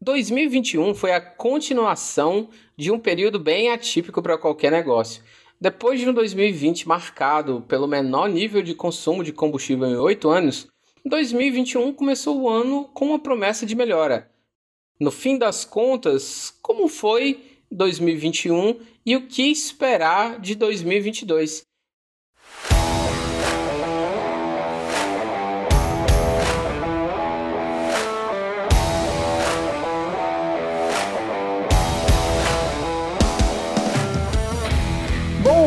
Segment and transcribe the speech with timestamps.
[0.00, 5.24] 2021 foi a continuação de um período bem atípico para qualquer negócio.
[5.60, 10.68] Depois de um 2020 marcado pelo menor nível de consumo de combustível em oito anos,
[11.04, 14.30] 2021 começou o ano com uma promessa de melhora.
[15.00, 21.67] No fim das contas, como foi 2021 e o que esperar de 2022?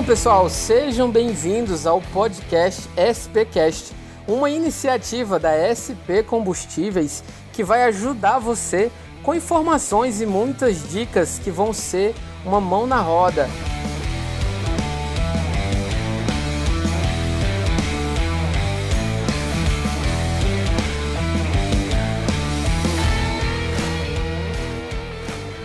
[0.01, 3.93] Bom, pessoal, sejam bem-vindos ao podcast SPcast,
[4.27, 8.91] uma iniciativa da SP Combustíveis que vai ajudar você
[9.21, 13.47] com informações e muitas dicas que vão ser uma mão na roda.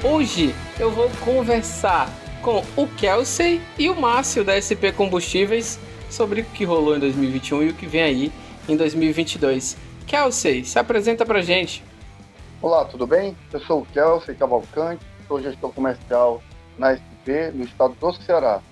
[0.05, 6.45] Hoje eu vou conversar com o Kelsey e o Márcio da SP Combustíveis sobre o
[6.45, 8.33] que rolou em 2021 e o que vem aí
[8.69, 9.77] em 2022.
[10.07, 11.83] Kelsey, se apresenta pra gente.
[12.63, 13.37] Olá, tudo bem?
[13.53, 16.41] Eu sou o Kelsey Cavalcante, sou gestor comercial
[16.79, 18.63] na SP, no estado do Ceará.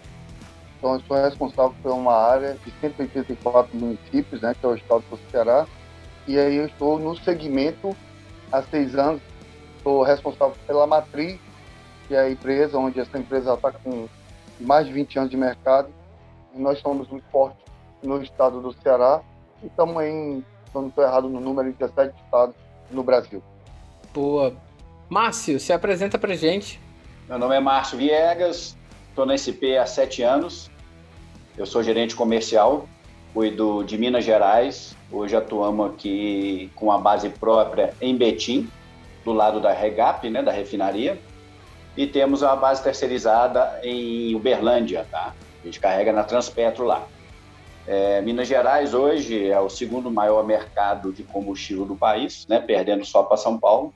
[0.78, 5.02] Então, eu sou responsável por uma área de 184 municípios, né, que é o estado
[5.10, 5.66] do Ceará.
[6.28, 7.96] E aí eu estou no segmento
[8.52, 9.20] há seis anos.
[9.82, 11.40] Sou responsável pela matriz
[12.06, 14.08] que é a empresa, onde essa empresa está com
[14.60, 15.88] mais de 20 anos de mercado.
[16.54, 17.64] E nós somos muito fortes
[18.02, 19.20] no estado do Ceará
[19.62, 22.54] e estamos em, se não estou errado no número, de 17 estados
[22.90, 23.42] no Brasil.
[24.12, 24.54] Boa.
[25.08, 26.80] Márcio, se apresenta para gente.
[27.28, 28.76] Meu nome é Márcio Viegas,
[29.08, 30.70] estou na SP há sete anos.
[31.56, 32.86] Eu sou gerente comercial,
[33.32, 34.96] cuido de Minas Gerais.
[35.10, 38.68] Hoje atuamos aqui com a base própria em Betim,
[39.24, 41.18] do lado da Regap, né, da refinaria
[41.96, 45.34] e temos a base terceirizada em Uberlândia, tá?
[45.62, 47.06] A gente carrega na Transpetro lá.
[47.86, 52.58] É, Minas Gerais hoje é o segundo maior mercado de combustível do país, né?
[52.58, 53.94] Perdendo só para São Paulo.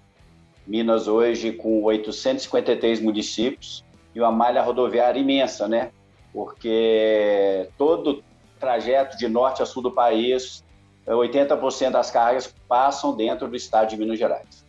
[0.66, 3.84] Minas hoje com 853 municípios
[4.14, 5.90] e uma malha rodoviária imensa, né?
[6.32, 8.22] Porque todo
[8.60, 10.62] trajeto de norte a sul do país,
[11.06, 14.67] 80% das cargas passam dentro do estado de Minas Gerais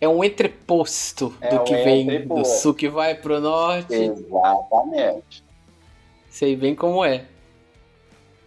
[0.00, 2.42] é um entreposto é do que um vem entreposto.
[2.42, 3.94] do sul que vai pro norte.
[3.94, 5.44] Exatamente.
[6.30, 7.24] Sei bem como é.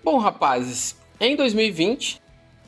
[0.04, 2.22] Bom, rapazes, em 2020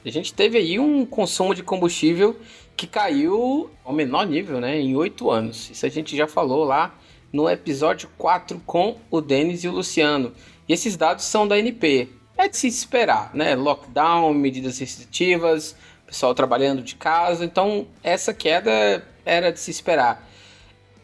[0.03, 2.36] a gente teve aí um consumo de combustível
[2.75, 5.69] que caiu ao menor nível, né, em oito anos.
[5.69, 6.96] Isso a gente já falou lá
[7.31, 10.34] no episódio 4 com o Denis e o Luciano.
[10.68, 12.09] E esses dados são da NP.
[12.38, 13.56] É de se esperar, né?
[13.56, 15.75] Lockdown, medidas restritivas,
[16.11, 20.27] pessoal trabalhando de casa, então essa queda era de se esperar.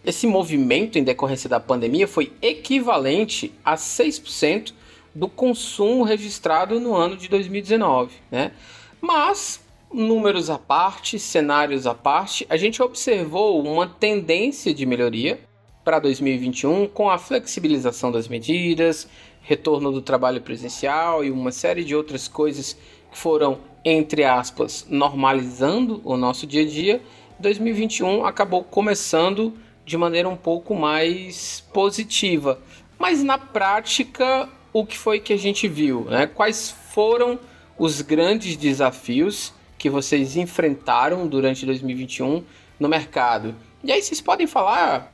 [0.04, 4.74] Esse movimento em decorrência da pandemia foi equivalente a 6%
[5.16, 8.52] do consumo registrado no ano de 2019, né?
[9.00, 15.40] Mas números à parte, cenários à parte, a gente observou uma tendência de melhoria
[15.86, 19.08] para 2021 com a flexibilização das medidas,
[19.42, 22.78] retorno do trabalho presencial e uma série de outras coisas
[23.10, 23.58] que foram
[23.90, 27.02] entre aspas, normalizando o nosso dia a dia,
[27.40, 29.54] 2021 acabou começando
[29.86, 32.60] de maneira um pouco mais positiva.
[33.00, 36.04] Mas na prática, o que foi que a gente viu?
[36.10, 36.28] Né?
[36.28, 37.40] Quais foram
[37.78, 42.44] os grandes desafios que vocês enfrentaram durante 2021
[42.78, 43.56] no mercado?
[43.86, 45.14] E aí vocês podem falar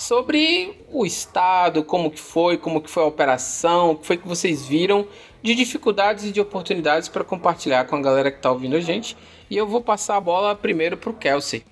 [0.00, 4.26] sobre o estado, como que foi, como que foi a operação, o que foi que
[4.26, 5.06] vocês viram
[5.42, 9.14] de dificuldades e de oportunidades para compartilhar com a galera que está ouvindo a gente.
[9.50, 11.66] E eu vou passar a bola primeiro para o Kelsey.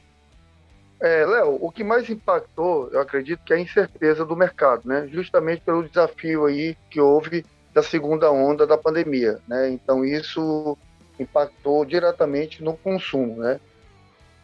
[1.01, 5.09] É, Léo, o que mais impactou, eu acredito, que é a incerteza do mercado, né?
[5.11, 9.71] Justamente pelo desafio aí que houve da segunda onda da pandemia, né?
[9.71, 10.77] Então isso
[11.19, 13.59] impactou diretamente no consumo, né?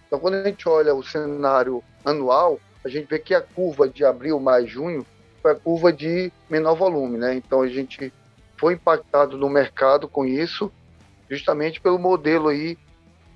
[0.07, 4.05] Então quando a gente olha o cenário anual, a gente vê que a curva de
[4.05, 5.07] abril, maio, junho
[5.41, 7.35] foi a curva de menor volume, né?
[7.35, 8.13] Então a gente
[8.57, 10.71] foi impactado no mercado com isso,
[11.29, 12.79] justamente pelo modelo aí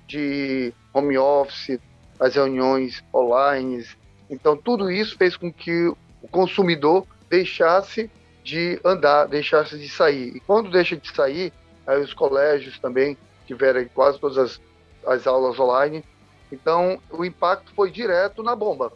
[0.07, 1.79] de home office,
[2.19, 3.85] as reuniões online.
[4.29, 5.87] Então, tudo isso fez com que
[6.21, 8.09] o consumidor deixasse
[8.43, 10.35] de andar, deixasse de sair.
[10.35, 11.53] E quando deixa de sair,
[11.85, 14.61] aí os colégios também tiveram quase todas as,
[15.05, 16.03] as aulas online.
[16.51, 18.91] Então, o impacto foi direto na bomba.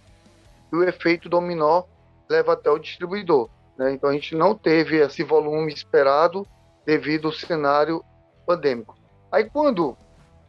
[0.74, 1.84] E o efeito dominó
[2.28, 3.48] leva até o distribuidor.
[3.78, 3.94] Né?
[3.94, 6.48] Então a gente não teve esse volume esperado
[6.86, 8.04] devido ao cenário
[8.46, 8.98] pandêmico.
[9.32, 9.96] Aí quando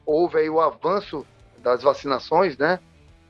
[0.06, 1.26] houve o avanço
[1.58, 2.78] das vacinações, né?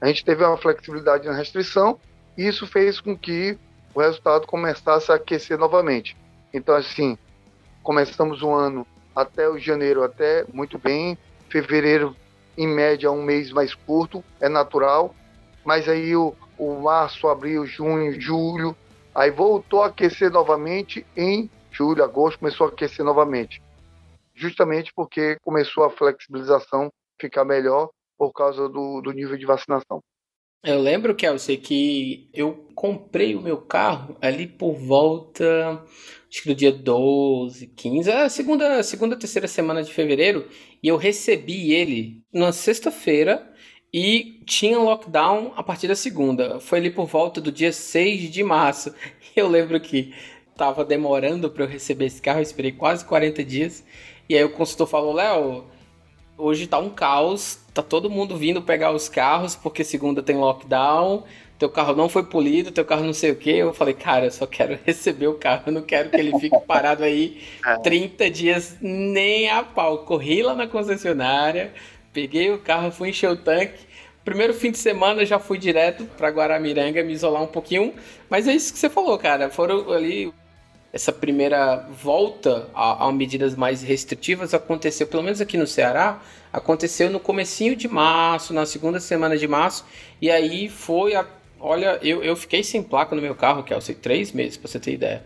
[0.01, 1.99] A gente teve uma flexibilidade na restrição
[2.37, 3.59] e isso fez com que
[3.95, 6.17] o resultado começasse a aquecer novamente.
[6.53, 7.17] Então, assim,
[7.83, 11.17] começamos o ano até o janeiro até muito bem,
[11.49, 12.17] fevereiro
[12.59, 15.15] em média um mês mais curto, é natural,
[15.65, 18.77] mas aí o, o março, abril, junho, julho,
[19.15, 23.63] aí voltou a aquecer novamente em julho, agosto, começou a aquecer novamente.
[24.35, 26.91] Justamente porque começou a flexibilização
[27.21, 30.01] ficar melhor por causa do, do nível de vacinação.
[30.65, 35.85] Eu lembro, Kelsey, que eu comprei o meu carro ali por volta,
[36.27, 40.49] acho que do dia 12, 15, a segunda, segunda, terceira semana de fevereiro,
[40.83, 43.47] e eu recebi ele na sexta-feira
[43.97, 46.59] e tinha lockdown a partir da segunda.
[46.59, 48.93] Foi ali por volta do dia 6 de março.
[49.37, 50.13] Eu lembro que
[50.57, 53.85] tava demorando para eu receber esse carro, eu esperei quase 40 dias.
[54.29, 55.65] E aí o consultor falou: Léo,
[56.39, 61.25] hoje tá um caos, tá todo mundo vindo pegar os carros porque segunda tem lockdown,
[61.59, 63.51] teu carro não foi polido, teu carro não sei o que.
[63.51, 66.59] Eu falei, cara, eu só quero receber o carro, eu não quero que ele fique
[66.61, 67.43] parado aí
[67.83, 68.31] 30 é.
[68.31, 69.99] dias nem a pau.
[69.99, 71.73] Corri lá na concessionária,
[72.15, 73.85] peguei o carro, fui encher o tanque.
[74.25, 77.93] Primeiro fim de semana já fui direto para Guaramiranga me isolar um pouquinho,
[78.31, 79.51] mas é isso que você falou, cara.
[79.51, 80.33] Foram ali
[80.95, 86.23] essa primeira volta a, a, medidas mais restritivas aconteceu, pelo menos aqui no Ceará,
[86.53, 89.85] aconteceu no comecinho de março, na segunda semana de março,
[90.23, 91.27] e aí foi a,
[91.59, 94.71] olha, eu, eu fiquei sem placa no meu carro, que eu sei, três meses, para
[94.71, 95.25] você ter ideia.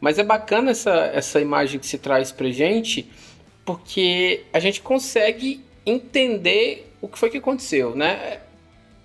[0.00, 3.10] Mas é bacana essa, essa imagem que se traz pra gente,
[3.64, 8.40] porque a gente consegue entender o que foi que aconteceu, né?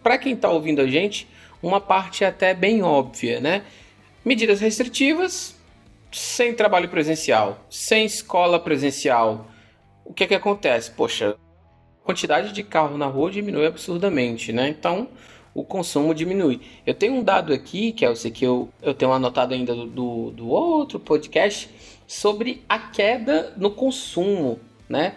[0.03, 1.27] Para quem está ouvindo a gente,
[1.61, 3.63] uma parte é até bem óbvia, né?
[4.23, 5.55] Medidas restritivas,
[6.11, 9.47] sem trabalho presencial, sem escola presencial,
[10.05, 10.91] o que é que acontece?
[10.91, 11.35] Poxa,
[12.01, 14.69] a quantidade de carro na rua diminui absurdamente, né?
[14.69, 15.09] Então,
[15.53, 16.61] o consumo diminui.
[16.85, 20.29] Eu tenho um dado aqui, que é o que eu, eu tenho anotado ainda do,
[20.29, 21.69] do outro podcast,
[22.05, 25.15] sobre a queda no consumo, né?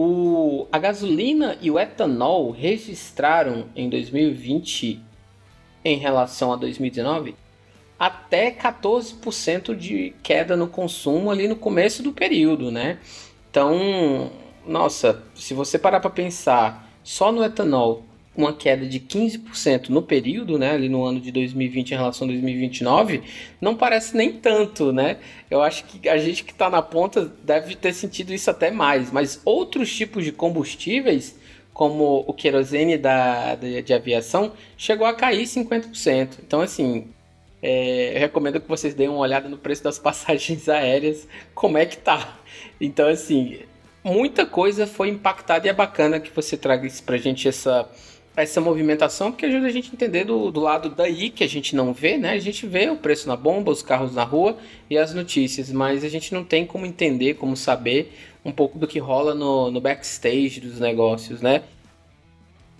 [0.00, 5.02] O, a gasolina e o etanol registraram em 2020
[5.84, 7.34] em relação a 2019
[7.98, 13.00] até 14% de queda no consumo ali no começo do período, né?
[13.50, 14.30] Então,
[14.64, 18.04] nossa, se você parar para pensar só no etanol,
[18.38, 22.30] uma queda de 15% no período, né, ali no ano de 2020 em relação a
[22.30, 23.22] 2029,
[23.60, 25.16] não parece nem tanto, né?
[25.50, 29.10] Eu acho que a gente que está na ponta deve ter sentido isso até mais,
[29.10, 31.36] mas outros tipos de combustíveis,
[31.72, 36.38] como o querosene da, de, de aviação, chegou a cair 50%.
[36.46, 37.08] Então, assim,
[37.60, 41.84] é, eu recomendo que vocês deem uma olhada no preço das passagens aéreas, como é
[41.84, 42.38] que tá.
[42.80, 43.58] Então, assim,
[44.04, 47.88] muita coisa foi impactada e é bacana que você traga isso pra gente, essa,
[48.42, 51.74] essa movimentação, porque ajuda a gente a entender do, do lado daí que a gente
[51.74, 52.32] não vê, né?
[52.32, 54.56] A gente vê o preço na bomba, os carros na rua
[54.88, 58.12] e as notícias, mas a gente não tem como entender, como saber
[58.44, 61.64] um pouco do que rola no, no backstage dos negócios, né?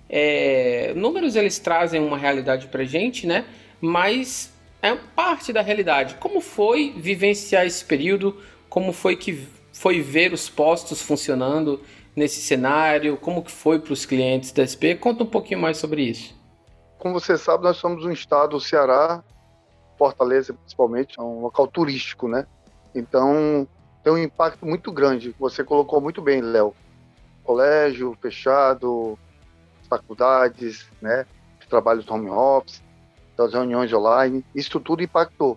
[0.09, 3.45] É, números eles trazem uma realidade pra gente, né?
[3.81, 6.15] Mas é parte da realidade.
[6.21, 8.37] Como foi vivenciar esse período?
[8.69, 11.81] Como foi que foi ver os postos funcionando
[12.19, 13.17] nesse cenário?
[13.17, 14.95] Como que foi para os clientes da SP?
[14.99, 16.35] Conta um pouquinho mais sobre isso.
[16.99, 19.23] Como você sabe, nós somos um estado, o Ceará,
[19.97, 22.47] Fortaleza principalmente, é um local turístico, né?
[22.95, 23.67] Então
[24.03, 25.35] tem um impacto muito grande.
[25.39, 26.75] Você colocou muito bem, Léo.
[27.45, 29.19] Colégio fechado,
[29.89, 31.25] faculdades, né?
[31.69, 32.83] Trabalhos home office
[33.37, 35.57] das reuniões online, isso tudo impactou.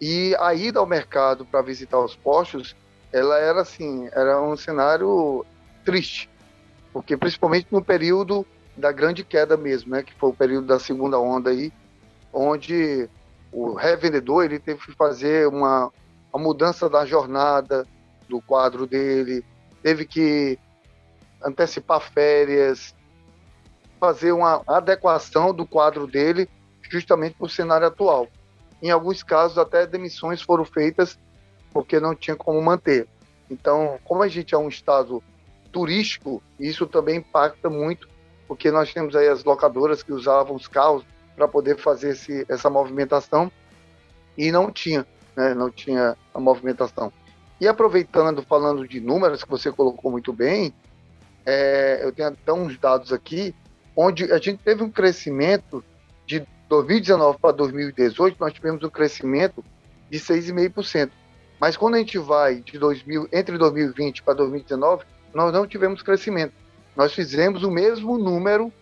[0.00, 2.76] E a ida ao mercado para visitar os postos,
[3.10, 5.46] ela era assim, era um cenário
[5.84, 6.30] triste,
[6.92, 11.18] porque principalmente no período da grande queda mesmo, né, que foi o período da segunda
[11.18, 11.72] onda aí,
[12.32, 13.08] onde
[13.52, 15.92] o revendedor ele teve que fazer uma,
[16.32, 17.86] uma mudança da jornada
[18.28, 19.44] do quadro dele,
[19.82, 20.58] teve que
[21.42, 22.94] antecipar férias,
[24.00, 26.48] fazer uma adequação do quadro dele
[26.90, 28.28] justamente para o cenário atual.
[28.82, 31.18] Em alguns casos, até demissões foram feitas
[31.72, 33.08] porque não tinha como manter.
[33.50, 35.22] Então, como a gente é um estado
[35.74, 38.08] turístico, isso também impacta muito,
[38.46, 41.04] porque nós temos aí as locadoras que usavam os carros
[41.34, 43.50] para poder fazer esse, essa movimentação
[44.38, 45.04] e não tinha,
[45.36, 45.52] né?
[45.52, 47.12] não tinha a movimentação.
[47.60, 50.72] E aproveitando, falando de números que você colocou muito bem,
[51.44, 53.52] é, eu tenho até uns dados aqui,
[53.96, 55.84] onde a gente teve um crescimento
[56.24, 59.64] de 2019 para 2018, nós tivemos um crescimento
[60.08, 61.10] de 6,5%.
[61.60, 66.54] Mas quando a gente vai de 2000, entre 2020 para 2019, nós não tivemos crescimento.
[66.96, 68.72] Nós fizemos o mesmo número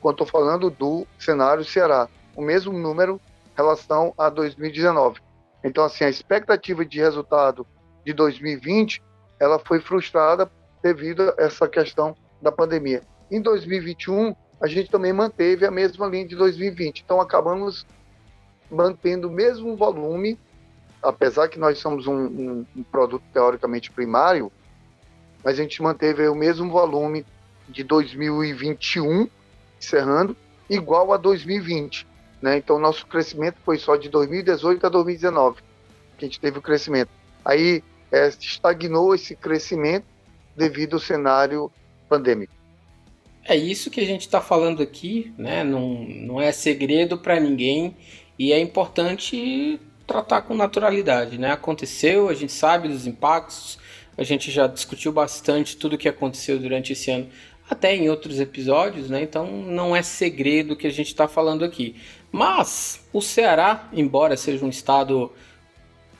[0.00, 3.20] quando estou falando do cenário Ceará, o mesmo número
[3.52, 5.20] em relação a 2019.
[5.62, 7.64] Então, assim, a expectativa de resultado
[8.04, 9.00] de 2020,
[9.38, 10.50] ela foi frustrada
[10.82, 13.02] devido a essa questão da pandemia.
[13.30, 17.02] Em 2021, a gente também manteve a mesma linha de 2020.
[17.04, 17.86] Então, acabamos
[18.68, 20.36] mantendo o mesmo volume,
[21.00, 24.50] apesar que nós somos um, um, um produto teoricamente primário,
[25.44, 27.24] mas a gente manteve o mesmo volume
[27.68, 29.28] de 2021,
[29.80, 30.36] encerrando,
[30.68, 32.06] igual a 2020.
[32.40, 32.58] Né?
[32.58, 35.72] Então, nosso crescimento foi só de 2018 a 2019
[36.22, 37.10] que a gente teve o crescimento.
[37.44, 40.06] Aí é, estagnou esse crescimento
[40.56, 41.70] devido ao cenário
[42.08, 42.52] pandêmico.
[43.44, 45.64] É isso que a gente está falando aqui, né?
[45.64, 47.96] Não, não é segredo para ninguém
[48.38, 51.50] e é importante tratar com naturalidade, né?
[51.50, 53.78] Aconteceu, a gente sabe dos impactos,
[54.16, 57.28] a gente já discutiu bastante tudo o que aconteceu durante esse ano,
[57.68, 59.22] até em outros episódios, né?
[59.22, 61.96] Então não é segredo que a gente está falando aqui.
[62.30, 65.32] Mas o Ceará, embora seja um estado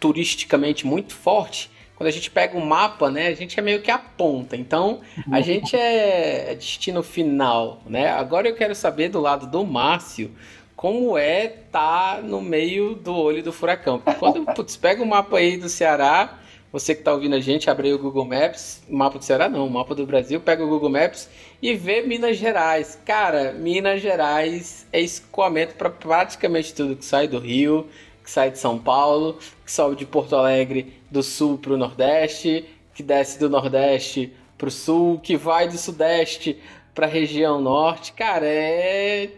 [0.01, 3.81] turisticamente muito forte, quando a gente pega o um mapa, né, a gente é meio
[3.81, 4.57] que a ponta.
[4.57, 5.43] Então, a uhum.
[5.43, 8.09] gente é destino final, né?
[8.09, 10.33] Agora eu quero saber do lado do Márcio
[10.75, 14.03] como é tá no meio do olho do furacão.
[14.19, 16.41] Quando putz, pega o mapa aí do Ceará,
[16.73, 19.69] você que está ouvindo a gente, abre aí o Google Maps, mapa do Ceará não,
[19.69, 21.29] mapa do Brasil, pega o Google Maps
[21.61, 22.99] e vê Minas Gerais.
[23.05, 27.87] Cara, Minas Gerais é escoamento para praticamente tudo que sai do Rio,
[28.25, 32.65] que sai de São Paulo, que sobe de Porto Alegre do sul para o Nordeste,
[32.95, 36.59] que desce do Nordeste para o sul, que vai do Sudeste
[36.95, 38.15] para a região Norte.
[38.15, 39.29] Cara, é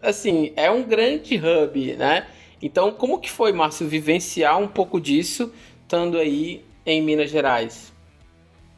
[0.00, 2.26] assim, é um grande hub, né?
[2.60, 5.52] Então, como que foi, Márcio, vivenciar um pouco disso,
[5.92, 7.92] estando aí em Minas Gerais?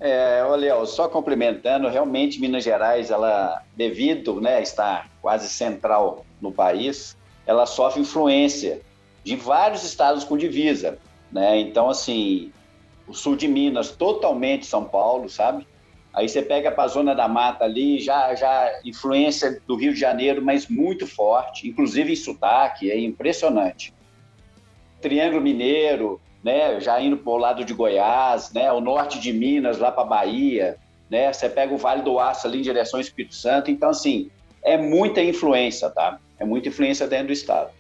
[0.01, 7.17] É, olha, só complementando, realmente Minas Gerais, ela, devido né, estar quase central no país,
[7.47, 8.81] ela sofre influência
[9.23, 10.99] de vários estados com divisa,
[11.31, 11.57] né?
[11.61, 12.51] Então, assim,
[13.07, 15.69] o sul de Minas, totalmente São Paulo, sabe?
[16.13, 20.01] Aí você pega para a zona da mata ali, já, já influência do Rio de
[20.01, 23.95] Janeiro, mas muito forte, inclusive em sotaque, é impressionante.
[25.01, 26.79] Triângulo Mineiro, né?
[26.79, 28.71] Já indo para o lado de Goiás, né?
[28.71, 30.77] O norte de Minas, lá para Bahia,
[31.09, 31.33] né?
[31.33, 33.71] Você pega o Vale do Aço ali em direção ao Espírito Santo.
[33.71, 34.31] Então, assim,
[34.63, 36.19] é muita influência, tá?
[36.39, 37.71] É muita influência dentro do estado.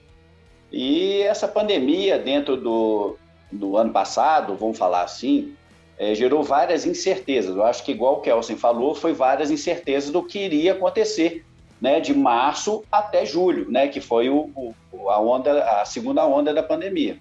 [0.72, 3.16] E essa pandemia, dentro do,
[3.52, 5.54] do ano passado, vamos falar assim,
[5.98, 7.54] é, gerou várias incertezas.
[7.54, 11.44] Eu acho que, igual o Kelsen falou, foi várias incertezas do que iria acontecer
[11.80, 14.50] né, de março até julho, né, que foi o,
[14.90, 17.18] o, a, onda, a segunda onda da pandemia.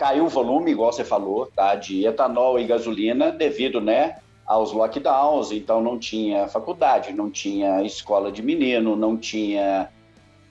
[0.00, 4.16] Caiu o volume, igual você falou, tá, de etanol e gasolina devido né,
[4.46, 9.90] aos lockdowns, então não tinha faculdade, não tinha escola de menino, não tinha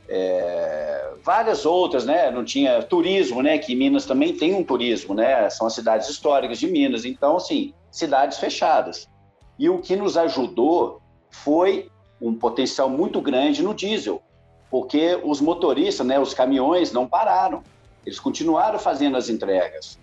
[0.08, 2.29] é, várias outras, né?
[2.29, 3.58] Não tinha turismo, né?
[3.58, 5.50] Que Minas também tem um turismo, né?
[5.50, 7.03] São as cidades históricas de Minas.
[7.03, 9.10] Então, assim, cidades fechadas.
[9.58, 11.01] E o que nos ajudou
[11.32, 11.89] foi
[12.22, 14.22] um potencial muito grande no diesel,
[14.70, 16.20] porque os motoristas, né?
[16.20, 17.63] Os caminhões não pararam.
[18.06, 20.00] Eles continuaram fazendo as entregas.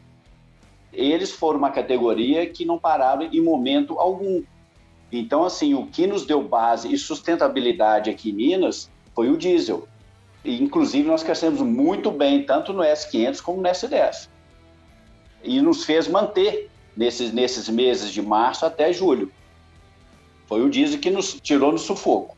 [0.92, 4.42] Eles foram uma categoria que não pararam em momento algum.
[5.10, 9.86] Então, assim, o que nos deu base e sustentabilidade aqui em Minas foi o diesel.
[10.44, 14.28] E, inclusive, nós crescemos muito bem, tanto no S500 como no S10.
[15.42, 19.30] E nos fez manter nesses, nesses meses de março até julho.
[20.46, 22.35] Foi o diesel que nos tirou no sufoco.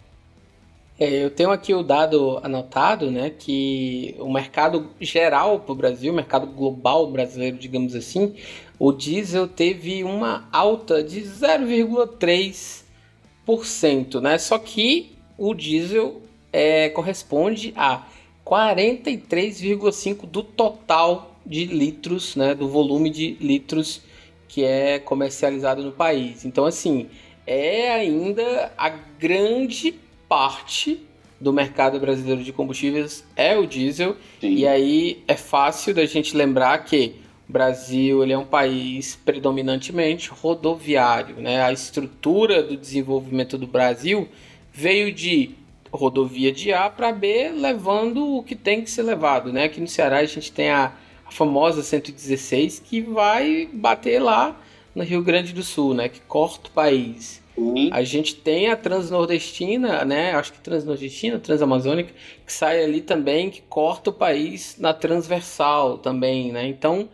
[0.99, 6.13] É, eu tenho aqui o dado anotado, né, que o mercado geral para o Brasil,
[6.13, 8.35] o mercado global brasileiro, digamos assim,
[8.79, 14.39] o diesel teve uma alta de 0,3%, né?
[14.39, 18.07] Só que o diesel é, corresponde a
[18.45, 24.03] 43,5% do total de litros, né, do volume de litros
[24.49, 26.45] que é comercializado no país.
[26.45, 27.09] Então, assim,
[27.47, 29.95] é ainda a grande
[30.29, 31.01] parte
[31.41, 34.17] do mercado brasileiro de combustíveis é o diesel.
[34.41, 34.55] Sim.
[34.55, 37.15] E aí é fácil da gente lembrar que
[37.49, 41.37] o Brasil ele é um país predominantemente rodoviário.
[41.37, 41.63] Né?
[41.63, 44.29] A estrutura do desenvolvimento do Brasil
[44.73, 45.55] veio de
[45.91, 49.65] rodovia de A para B, levando o que tem que ser levado, né?
[49.65, 50.93] Aqui no Ceará a gente tem a,
[51.25, 54.61] a famosa 116 que vai bater lá
[54.95, 56.09] no Rio Grande do Sul, né?
[56.09, 57.41] Que corta o país.
[57.59, 57.89] Uhum.
[57.93, 60.33] A gente tem a Transnordestina, né?
[60.33, 62.13] Acho que Transnordestina, Transamazônica,
[62.47, 66.67] que sai ali também, que corta o país na transversal também, né?
[66.69, 67.09] Então,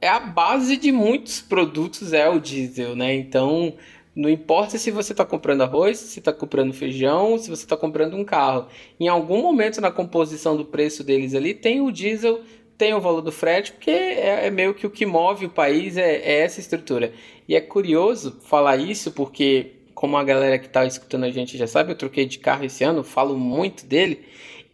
[0.00, 3.14] é a base de muitos produtos é o diesel, né?
[3.14, 3.74] Então,
[4.14, 8.14] Não importa se você está comprando arroz, se está comprando feijão, se você está comprando
[8.14, 8.66] um carro.
[9.00, 12.42] Em algum momento na composição do preço deles ali tem o diesel,
[12.82, 15.96] tem o valor do frete, porque é, é meio que o que move o país
[15.96, 17.12] é, é, essa estrutura.
[17.46, 21.68] E é curioso falar isso porque, como a galera que está escutando a gente já
[21.68, 24.24] sabe, eu troquei de carro esse ano, falo muito dele.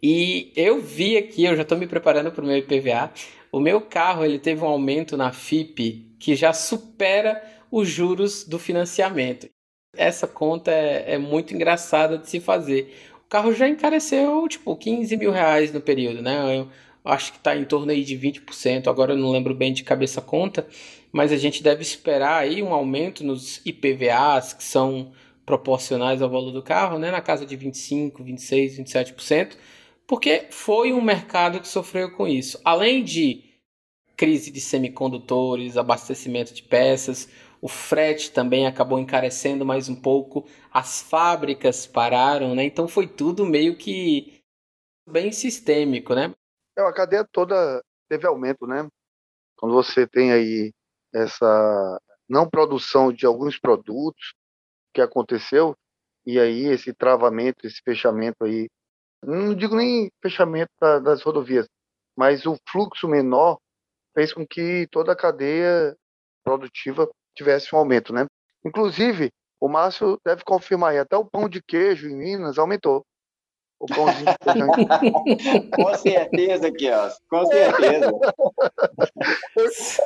[0.01, 3.11] E eu vi aqui, eu já estou me preparando para o meu IPVA.
[3.51, 7.39] O meu carro ele teve um aumento na FIP que já supera
[7.69, 9.47] os juros do financiamento.
[9.95, 12.91] Essa conta é, é muito engraçada de se fazer.
[13.23, 16.65] O carro já encareceu tipo 15 mil reais no período, né?
[17.09, 18.87] Acho que está em torno aí de 20%.
[18.87, 20.67] Agora eu não lembro bem de cabeça conta,
[21.11, 25.11] mas a gente deve esperar aí um aumento nos IPVAs que são
[25.45, 27.09] proporcionais ao valor do carro, né?
[27.09, 29.57] Na casa de 25, 26, 27%,
[30.05, 32.59] porque foi um mercado que sofreu com isso.
[32.63, 33.43] Além de
[34.15, 37.29] crise de semicondutores, abastecimento de peças,
[37.61, 42.63] o frete também acabou encarecendo mais um pouco, as fábricas pararam, né?
[42.63, 44.41] Então foi tudo meio que
[45.09, 46.33] bem sistêmico, né?
[46.79, 48.87] É, a cadeia toda teve aumento, né?
[49.57, 50.71] Quando você tem aí
[51.13, 54.33] essa não produção de alguns produtos
[54.93, 55.75] que aconteceu,
[56.25, 58.69] e aí esse travamento, esse fechamento aí,
[59.21, 60.71] não digo nem fechamento
[61.03, 61.67] das rodovias,
[62.15, 63.59] mas o fluxo menor
[64.15, 65.95] fez com que toda a cadeia
[66.45, 68.25] produtiva tivesse um aumento, né?
[68.63, 73.05] Inclusive, o Márcio deve confirmar aí, até o pão de queijo em Minas aumentou.
[73.79, 74.37] O pãozinho de
[75.47, 75.69] queijo.
[75.71, 77.09] Com certeza, aqui, ó.
[77.29, 78.11] Com certeza.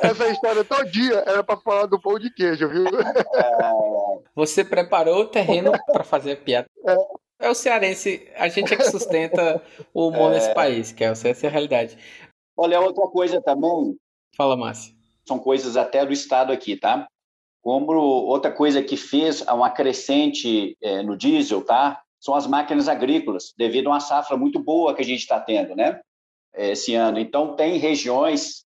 [0.00, 2.86] Essa história todo dia era para falar do pão de queijo, viu?
[2.86, 4.22] É...
[4.36, 6.68] Você preparou o terreno para fazer a piada.
[6.86, 7.46] É.
[7.46, 7.50] é.
[7.50, 9.60] o cearense, a gente é que sustenta
[9.92, 10.34] o humor é...
[10.34, 11.98] nesse país, que é essa é a realidade.
[12.56, 13.96] Olha, outra coisa também.
[14.36, 14.94] Fala, Márcio.
[15.26, 17.08] São coisas até do Estado aqui, tá?
[17.60, 22.03] Como outra coisa que fez uma crescente é, no diesel, tá?
[22.24, 25.74] São as máquinas agrícolas, devido a uma safra muito boa que a gente está tendo,
[25.74, 26.00] né?
[26.54, 27.18] Esse ano.
[27.18, 28.64] Então, tem regiões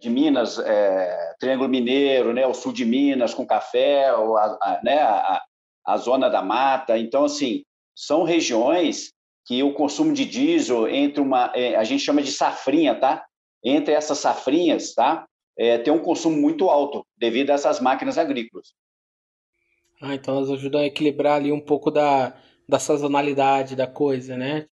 [0.00, 2.46] de Minas, é, Triângulo Mineiro, né?
[2.46, 5.00] O sul de Minas com café, a, a, né?
[5.00, 5.42] A,
[5.86, 6.98] a zona da mata.
[6.98, 7.64] Então, assim,
[7.94, 9.12] são regiões
[9.46, 13.24] que o consumo de diesel entre uma, é, a gente chama de safrinha, tá?
[13.64, 15.26] Entre essas safrinhas, tá?
[15.58, 18.72] é, tem um consumo muito alto devido a essas máquinas agrícolas.
[20.00, 24.66] Ah, então elas ajudam a equilibrar ali um pouco da, da sazonalidade da coisa, né?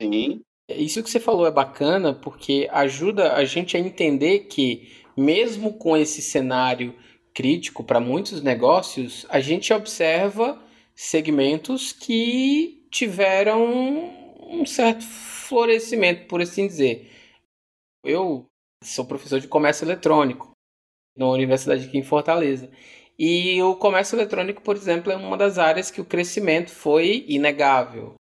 [0.00, 0.40] Sim.
[0.68, 5.96] Isso que você falou é bacana porque ajuda a gente a entender que, mesmo com
[5.96, 6.94] esse cenário
[7.34, 10.62] crítico para muitos negócios, a gente observa
[10.94, 13.62] segmentos que tiveram
[14.48, 17.10] um certo florescimento, por assim dizer.
[18.02, 18.46] Eu
[18.82, 20.52] sou professor de comércio eletrônico
[21.16, 22.70] na universidade aqui em Fortaleza.
[23.18, 28.14] E o comércio eletrônico, por exemplo, é uma das áreas que o crescimento foi inegável.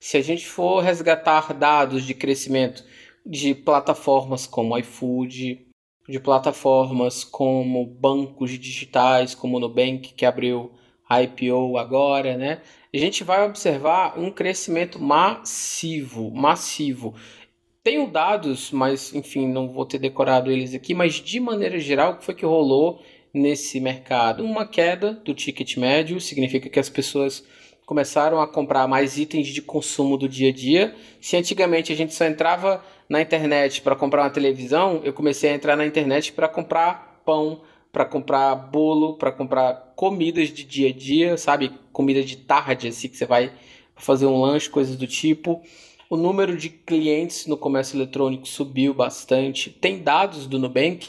[0.00, 2.84] Se a gente for resgatar dados de crescimento
[3.24, 5.66] de plataformas como iFood,
[6.08, 10.72] de plataformas como bancos digitais, como o Nubank, que abriu
[11.08, 12.60] a IPO agora, né?
[12.92, 17.14] A gente vai observar um crescimento massivo, massivo.
[17.82, 22.16] Tenho dados, mas enfim, não vou ter decorado eles aqui, mas de maneira geral, o
[22.18, 23.00] que foi que rolou
[23.32, 24.44] nesse mercado?
[24.44, 27.44] Uma queda do ticket médio, significa que as pessoas
[27.86, 30.94] começaram a comprar mais itens de consumo do dia a dia.
[31.20, 35.54] Se antigamente a gente só entrava na internet para comprar uma televisão, eu comecei a
[35.54, 37.62] entrar na internet para comprar pão,
[37.92, 41.72] para comprar bolo, para comprar comidas de dia a dia, sabe?
[41.92, 43.52] Comida de tarde, assim, que você vai
[43.94, 45.62] fazer um lanche, coisas do tipo.
[46.10, 49.70] O número de clientes no comércio eletrônico subiu bastante.
[49.70, 51.08] Tem dados do Nubank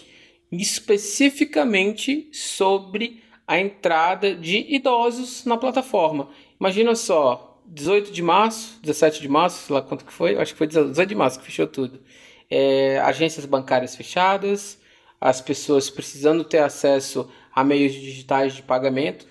[0.51, 6.29] especificamente sobre a entrada de idosos na plataforma.
[6.60, 10.57] Imagina só, 18 de março, 17 de março, sei lá quanto que foi, acho que
[10.57, 12.01] foi 18 de março que fechou tudo.
[12.49, 14.79] É, agências bancárias fechadas,
[15.19, 19.27] as pessoas precisando ter acesso a meios digitais de pagamento,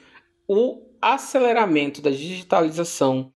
[0.48, 3.32] o aceleramento da digitalização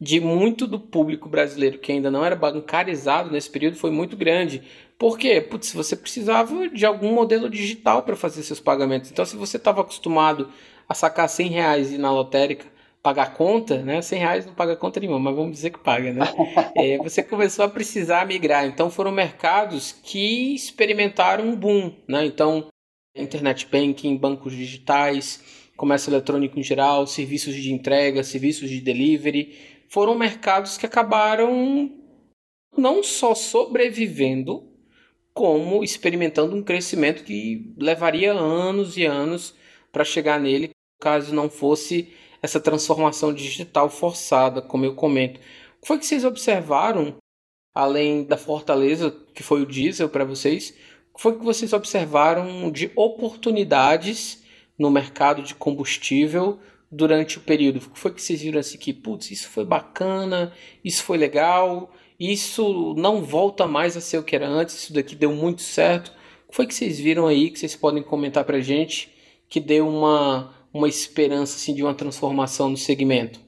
[0.00, 4.62] de muito do público brasileiro que ainda não era bancarizado nesse período foi muito grande.
[4.98, 5.40] Por quê?
[5.40, 9.10] Putz, você precisava de algum modelo digital para fazer seus pagamentos.
[9.10, 10.50] Então, se você estava acostumado
[10.88, 12.66] a sacar 100 reais e ir na lotérica
[13.06, 14.02] pagar conta, né?
[14.02, 16.24] 100 reais não paga conta nenhuma, mas vamos dizer que paga, né?
[16.74, 18.66] É, você começou a precisar migrar.
[18.66, 22.26] Então, foram mercados que experimentaram um boom, né?
[22.26, 22.66] Então,
[23.14, 29.56] internet banking, bancos digitais, comércio eletrônico em geral, serviços de entrega, serviços de delivery,
[29.88, 31.92] foram mercados que acabaram
[32.76, 34.64] não só sobrevivendo,
[35.36, 39.54] como experimentando um crescimento que levaria anos e anos
[39.92, 40.70] para chegar nele.
[40.98, 45.38] caso não fosse essa transformação digital forçada, como eu comento.
[45.38, 47.16] O que foi que vocês observaram,
[47.74, 50.70] além da fortaleza que foi o diesel para vocês?
[51.12, 54.42] O que foi que vocês observaram de oportunidades
[54.78, 56.58] no mercado de combustível
[56.90, 57.76] durante o período?
[57.76, 60.50] O que foi que vocês viram assim que, putz, isso foi bacana,
[60.82, 65.14] isso foi legal, isso não volta mais a ser o que era antes, isso daqui
[65.14, 66.08] deu muito certo.
[66.46, 69.14] O que foi que vocês viram aí que vocês podem comentar pra gente
[69.48, 73.40] que deu uma, uma esperança assim, de uma transformação no segmento?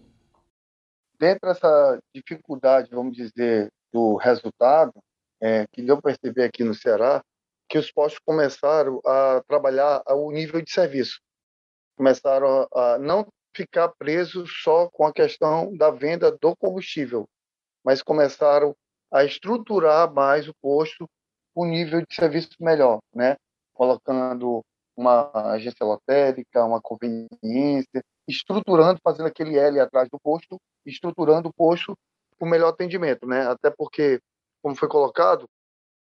[1.18, 4.92] Dentro dessa dificuldade, vamos dizer, do resultado,
[5.40, 7.22] é, que deu para perceber aqui no Ceará,
[7.68, 11.20] que os postos começaram a trabalhar o nível de serviço.
[11.96, 17.28] Começaram a não ficar presos só com a questão da venda do combustível,
[17.88, 18.76] mas começaram
[19.10, 21.08] a estruturar mais o posto
[21.54, 23.34] o nível de serviço melhor, né?
[23.72, 24.60] Colocando
[24.94, 31.96] uma agência lotérica, uma conveniência, estruturando, fazendo aquele L atrás do posto, estruturando o posto
[32.38, 33.46] com melhor atendimento, né?
[33.46, 34.20] Até porque,
[34.62, 35.48] como foi colocado, o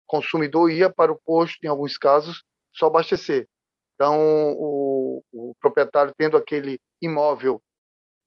[0.06, 2.42] consumidor ia para o posto, em alguns casos,
[2.72, 3.46] só abastecer.
[3.94, 7.60] Então, o, o proprietário tendo aquele imóvel,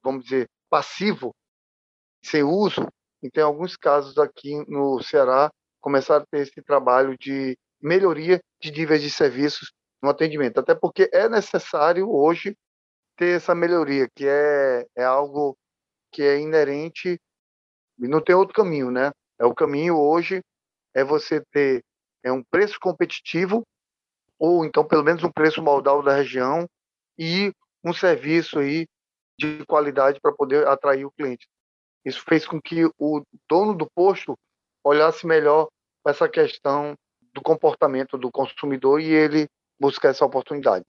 [0.04, 1.34] vamos dizer, passivo,
[2.24, 2.88] sem uso,
[3.22, 5.52] então, em alguns casos aqui no Ceará,
[5.82, 11.10] começaram a ter esse trabalho de melhoria de níveis de serviços no atendimento, até porque
[11.14, 12.56] é necessário hoje
[13.18, 15.58] ter essa melhoria, que é, é algo
[16.12, 17.20] que é inerente
[18.00, 19.12] e não tem outro caminho, né?
[19.40, 20.42] É o caminho hoje
[20.94, 21.84] é você ter
[22.24, 23.64] é um preço competitivo
[24.40, 26.68] ou então pelo menos um preço modal da região
[27.18, 27.52] e
[27.84, 28.88] um serviço aí
[29.40, 31.48] de qualidade para poder atrair o cliente.
[32.06, 34.38] Isso fez com que o dono do posto
[34.84, 35.68] olhasse melhor
[36.08, 36.96] essa questão
[37.34, 39.48] do comportamento do consumidor e ele
[39.80, 40.86] buscar essa oportunidade.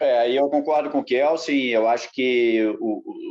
[0.00, 2.62] É, aí eu concordo com o Kelsey, eu acho que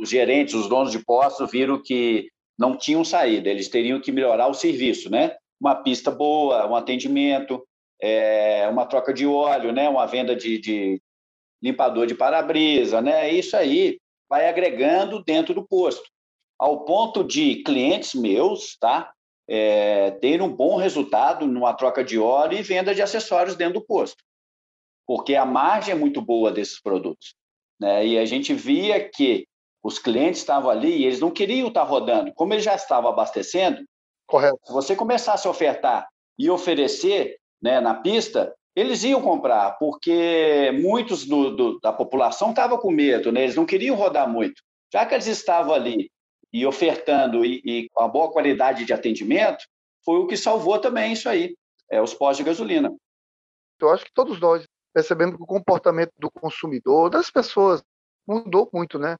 [0.00, 4.48] os gerentes, os donos de postos viram que não tinham saída, eles teriam que melhorar
[4.48, 5.36] o serviço, né?
[5.60, 7.64] Uma pista boa, um atendimento,
[8.00, 9.88] é, uma troca de óleo, né?
[9.88, 11.00] Uma venda de, de
[11.62, 13.30] limpador de para-brisa, né?
[13.30, 16.08] Isso aí vai agregando dentro do posto,
[16.58, 19.12] ao ponto de clientes meus, tá?
[19.48, 23.86] É, ter um bom resultado numa troca de óleo e venda de acessórios dentro do
[23.86, 24.26] posto
[25.06, 27.34] porque a margem é muito boa desses produtos.
[27.80, 28.06] Né?
[28.06, 29.46] E a gente via que
[29.82, 32.32] os clientes estavam ali e eles não queriam estar rodando.
[32.34, 33.84] Como eles já estavam abastecendo,
[34.26, 34.58] Correto.
[34.64, 41.24] se você começasse a ofertar e oferecer né, na pista, eles iam comprar, porque muitos
[41.24, 43.44] do, do, da população estavam com medo, né?
[43.44, 44.60] eles não queriam rodar muito.
[44.92, 46.10] Já que eles estavam ali
[46.56, 49.64] e ofertando e, e com a boa qualidade de atendimento,
[50.04, 51.54] foi o que salvou também isso aí,
[51.90, 52.94] é, os postos de gasolina.
[53.78, 54.64] Eu acho que todos nós
[54.96, 57.82] percebendo que o comportamento do consumidor, das pessoas,
[58.26, 59.16] mudou muito, né?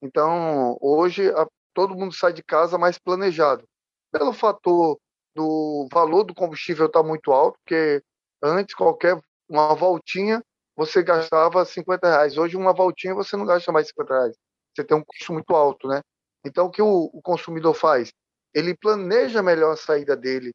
[0.00, 3.64] Então, hoje, a, todo mundo sai de casa mais planejado.
[4.12, 4.96] Pelo fator
[5.34, 8.00] do valor do combustível estar tá muito alto, porque
[8.40, 10.40] antes, qualquer uma voltinha,
[10.76, 12.38] você gastava 50 reais.
[12.38, 14.36] Hoje, uma voltinha, você não gasta mais 50 reais.
[14.72, 16.00] Você tem um custo muito alto, né?
[16.48, 18.12] Então, o que o, o consumidor faz?
[18.54, 20.52] Ele planeja melhor a saída dele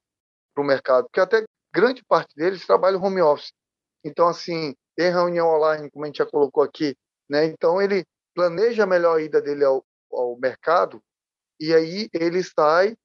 [0.53, 3.53] para o mercado, porque até grande parte deles trabalha home office.
[4.03, 6.95] Então, assim, tem reunião online, como a gente já colocou aqui,
[7.29, 7.45] né?
[7.45, 8.03] Então, ele
[8.33, 11.01] planeja melhor a ida dele ao, ao mercado
[11.59, 12.95] e aí ele sai,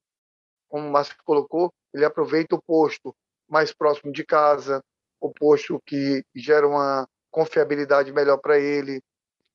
[0.68, 3.14] como o Márcio colocou, ele aproveita o posto
[3.48, 4.82] mais próximo de casa,
[5.20, 9.00] o posto que gera uma confiabilidade melhor para ele,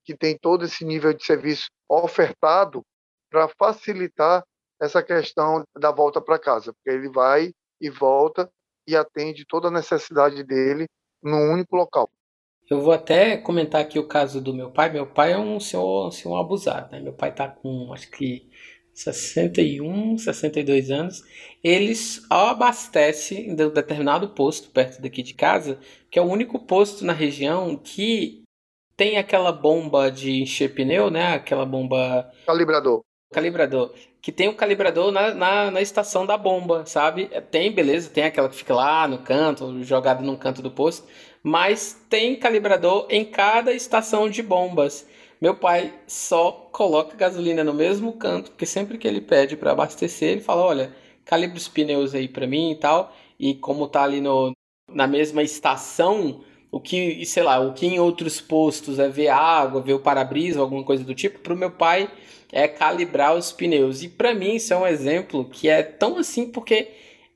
[0.04, 2.84] que tem todo esse nível de serviço ofertado
[3.34, 4.44] para facilitar
[4.80, 8.48] essa questão da volta para casa, porque ele vai e volta
[8.88, 10.86] e atende toda a necessidade dele
[11.22, 12.08] num único local.
[12.70, 14.92] Eu vou até comentar aqui o caso do meu pai.
[14.92, 17.00] Meu pai é um senhor, um senhor abusado, né?
[17.00, 18.50] Meu pai está com, acho que
[18.94, 21.24] 61, 62 anos.
[21.64, 25.80] Eles abastecem em um determinado posto perto daqui de casa,
[26.12, 28.44] que é o único posto na região que
[28.96, 31.34] tem aquela bomba de encher pneu, né?
[31.34, 32.32] Aquela bomba.
[32.46, 33.04] Calibrador.
[33.34, 33.92] Calibrador
[34.24, 37.28] que tem o calibrador na, na, na, estação da bomba, sabe?
[37.30, 41.06] É, tem, beleza, tem aquela que fica lá no canto, jogada no canto do posto,
[41.44, 45.06] mas tem calibrador em cada estação de bombas.
[45.42, 50.30] Meu pai só coloca gasolina no mesmo canto, porque sempre que ele pede para abastecer,
[50.30, 53.14] ele fala: olha, calibre os pneus aí para mim e tal.
[53.38, 54.54] E como tá ali no,
[54.90, 56.42] na mesma estação,
[56.72, 60.62] o que, sei lá, o que em outros postos é ver água, ver o para-brisa,
[60.62, 62.10] alguma coisa do tipo, para o meu pai
[62.54, 64.04] é calibrar os pneus.
[64.04, 66.92] E para mim isso é um exemplo que é tão assim porque,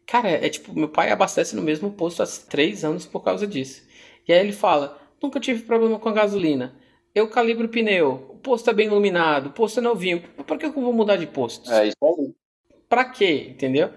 [0.06, 3.86] cara, é tipo, meu pai abastece no mesmo posto há três anos por causa disso.
[4.28, 6.76] E aí ele fala, nunca tive problema com a gasolina.
[7.16, 10.22] eu calibro o pneu, o posto é bem iluminado, o posto é novinho.
[10.22, 11.72] Por que eu vou mudar de posto?
[11.72, 12.34] É isso aí.
[12.88, 13.48] Pra quê?
[13.50, 13.92] Entendeu?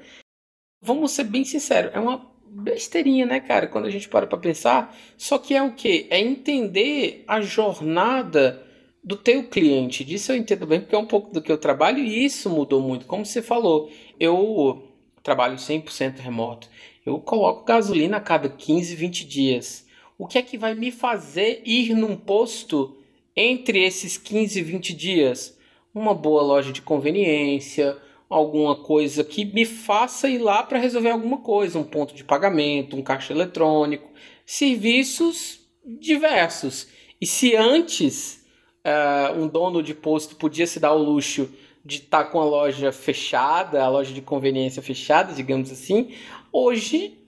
[0.82, 3.66] Vamos ser bem sinceros, é uma besteirinha, né, cara?
[3.66, 4.96] Quando a gente para pra pensar.
[5.16, 6.06] Só que é o quê?
[6.10, 8.66] É entender a jornada
[9.02, 10.04] do teu cliente.
[10.04, 12.80] Disso eu entendo bem, porque é um pouco do que eu trabalho e isso mudou
[12.80, 13.06] muito.
[13.06, 14.82] Como você falou, eu
[15.22, 16.68] trabalho 100% remoto.
[17.04, 19.86] Eu coloco gasolina a cada 15, 20 dias.
[20.18, 22.96] O que é que vai me fazer ir num posto
[23.34, 25.58] entre esses 15 e 20 dias?
[25.94, 27.96] Uma boa loja de conveniência,
[28.28, 32.96] alguma coisa que me faça ir lá para resolver alguma coisa, um ponto de pagamento,
[32.96, 34.08] um caixa eletrônico,
[34.46, 36.86] serviços diversos.
[37.20, 38.39] E se antes
[38.84, 41.48] uh, um dono de posto podia se dar o luxo
[41.84, 46.12] de estar tá com a loja fechada, a loja de conveniência fechada, digamos assim,
[46.52, 47.18] hoje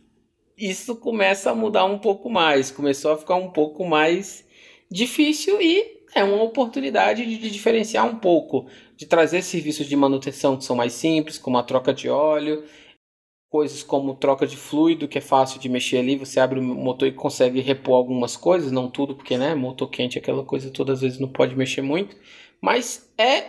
[0.56, 4.44] isso começa a mudar um pouco mais, começou a ficar um pouco mais
[4.90, 10.64] difícil e é uma oportunidade de, diferenciar um pouco, de trazer serviços de manutenção que
[10.64, 12.64] são mais simples, como a troca de óleo,
[13.52, 17.06] coisas como troca de fluido, que é fácil de mexer ali, você abre o motor
[17.06, 21.02] e consegue repor algumas coisas, não tudo, porque né, motor quente, aquela coisa todas as
[21.02, 22.16] vezes não pode mexer muito,
[22.62, 23.44] mas é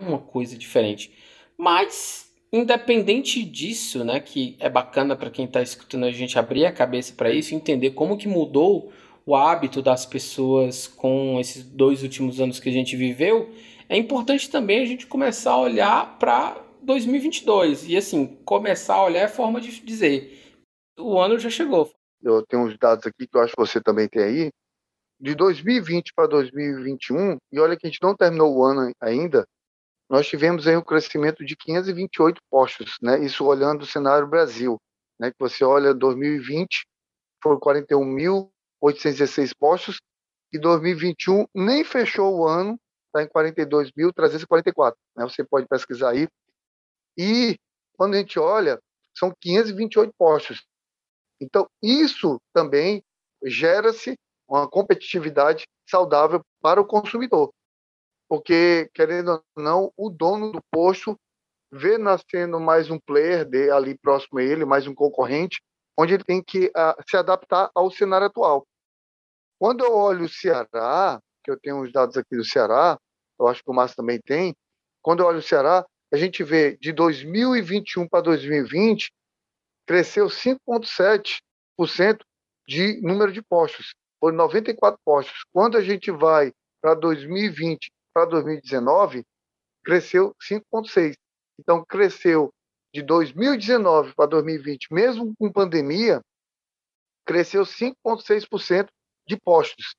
[0.00, 1.12] uma coisa diferente.
[1.58, 6.72] Mas, independente disso, né, que é bacana para quem está escutando a gente abrir a
[6.72, 8.90] cabeça para isso, entender como que mudou
[9.26, 13.50] o hábito das pessoas com esses dois últimos anos que a gente viveu,
[13.86, 17.88] é importante também a gente começar a olhar para 2022.
[17.88, 20.56] E assim, começar a olhar é forma de dizer:
[20.98, 21.90] o ano já chegou.
[22.22, 24.50] Eu tenho uns dados aqui que eu acho que você também tem aí.
[25.20, 29.46] De 2020 para 2021, e olha que a gente não terminou o ano ainda,
[30.10, 33.24] nós tivemos aí um crescimento de 528 postos, né?
[33.24, 34.78] Isso olhando o cenário Brasil,
[35.18, 35.30] né?
[35.30, 36.84] Que você olha 2020
[37.42, 40.00] foram 41.816 postos
[40.52, 45.24] e 2021 nem fechou o ano, está em 42.344, né?
[45.24, 46.28] Você pode pesquisar aí.
[47.16, 47.56] E
[47.96, 48.80] quando a gente olha,
[49.14, 50.64] são 528 postos.
[51.40, 53.02] Então, isso também
[53.44, 54.16] gera-se
[54.48, 57.52] uma competitividade saudável para o consumidor
[58.32, 61.14] porque, querendo ou não, o dono do posto
[61.70, 65.60] vê nascendo mais um player de, ali próximo a ele, mais um concorrente,
[65.98, 68.66] onde ele tem que uh, se adaptar ao cenário atual.
[69.60, 72.98] Quando eu olho o Ceará, que eu tenho os dados aqui do Ceará,
[73.38, 74.56] eu acho que o Márcio também tem,
[75.02, 79.10] quando eu olho o Ceará, a gente vê de 2021 para 2020,
[79.86, 82.20] cresceu 5,7%
[82.68, 85.44] de número de postos, por 94 postos.
[85.52, 89.24] Quando a gente vai para 2020 para 2019
[89.84, 91.14] cresceu 5,6%.
[91.58, 92.52] Então, cresceu
[92.94, 96.20] de 2019 para 2020, mesmo com pandemia,
[97.26, 98.88] cresceu 5,6%
[99.26, 99.94] de postos.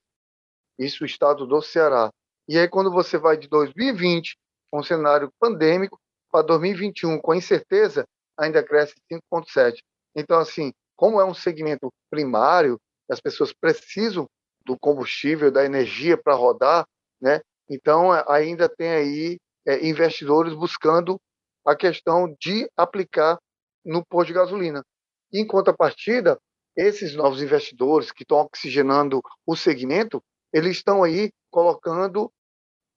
[0.77, 2.09] Isso o estado do Ceará.
[2.47, 4.35] E aí, quando você vai de 2020,
[4.71, 5.99] com um cenário pandêmico,
[6.33, 9.77] para 2021, com incerteza, ainda cresce 5,7%.
[10.15, 14.27] Então, assim, como é um segmento primário, as pessoas precisam
[14.65, 16.85] do combustível, da energia para rodar,
[17.21, 17.39] né?
[17.69, 21.19] Então, ainda tem aí é, investidores buscando
[21.65, 23.37] a questão de aplicar
[23.85, 24.83] no posto de gasolina.
[25.31, 26.39] Em contrapartida,
[26.75, 30.19] esses novos investidores que estão oxigenando o segmento,
[30.51, 32.31] eles estão aí colocando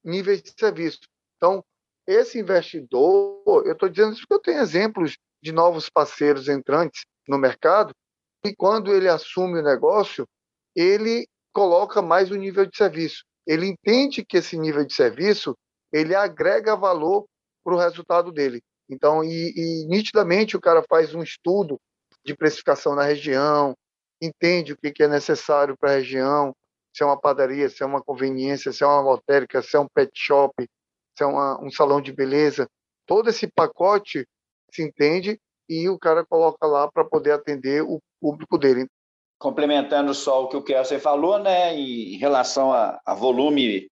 [0.02, 1.00] níveis de serviço.
[1.36, 1.62] Então,
[2.06, 7.38] esse investidor, eu estou dizendo isso porque eu tenho exemplos de novos parceiros entrantes no
[7.38, 7.92] mercado,
[8.44, 10.26] e quando ele assume o negócio,
[10.74, 15.56] ele coloca mais o nível de serviço ele entende que esse nível de serviço
[15.92, 17.26] ele agrega valor
[17.64, 18.60] para o resultado dele.
[18.90, 21.80] Então, e, e, nitidamente o cara faz um estudo
[22.24, 23.74] de precificação na região,
[24.20, 26.52] entende o que, que é necessário para a região,
[26.94, 29.88] se é uma padaria, se é uma conveniência, se é uma lotérica, se é um
[29.88, 30.52] pet shop,
[31.16, 32.68] se é uma, um salão de beleza.
[33.06, 34.26] Todo esse pacote
[34.72, 38.86] se entende e o cara coloca lá para poder atender o público dele
[39.38, 43.88] complementando só o que o Kelsey falou, né, em relação a, a volume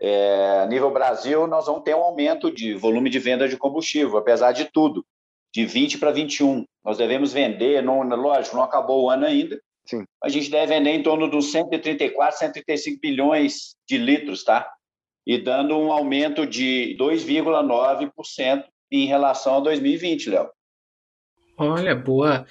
[0.00, 4.52] é, nível Brasil, nós vamos ter um aumento de volume de venda de combustível, apesar
[4.52, 5.04] de tudo,
[5.52, 6.64] de 20 para 21.
[6.84, 10.04] Nós devemos vender, não, lógico, não acabou o ano ainda, Sim.
[10.22, 14.70] a gente deve vender em torno dos 134, 135 bilhões de litros, tá?
[15.28, 20.48] E dando um aumento de 2,9% em relação a 2020, Léo.
[21.58, 22.46] Olha, boa.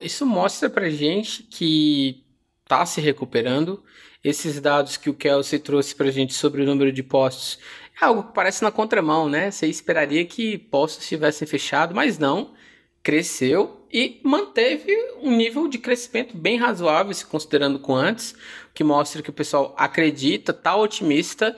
[0.00, 2.24] Isso mostra pra gente que
[2.62, 3.84] está se recuperando.
[4.24, 7.58] Esses dados que o Kelsey trouxe pra gente sobre o número de postos
[8.00, 9.50] é algo que parece na contramão, né?
[9.50, 12.54] Você esperaria que postos estivessem fechados, mas não.
[13.02, 18.34] cresceu e manteve um nível de crescimento bem razoável, se considerando com antes,
[18.72, 21.56] que mostra que o pessoal acredita, tá otimista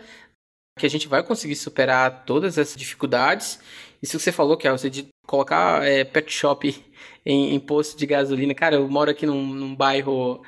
[0.78, 3.60] que a gente vai conseguir superar todas essas dificuldades.
[4.02, 6.84] Isso que você falou, que é você de colocar é, pet shop
[7.24, 8.54] em, em, posto de gasolina.
[8.54, 10.42] Cara, eu moro aqui num, num bairro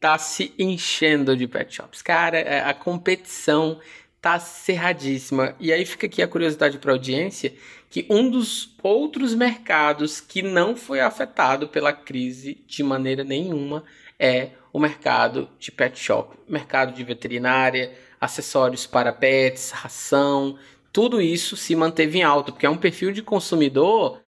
[0.00, 2.02] tá se enchendo de pet shops.
[2.02, 3.78] Cara, é, a competição
[4.20, 5.54] tá cerradíssima.
[5.60, 7.54] E aí fica aqui a curiosidade para a audiência
[7.90, 13.84] que um dos outros mercados que não foi afetado pela crise de maneira nenhuma
[14.18, 20.56] é o mercado de pet shop, mercado de veterinária, acessórios para pets, ração,
[20.92, 24.20] tudo isso se manteve em alta, porque é um perfil de consumidor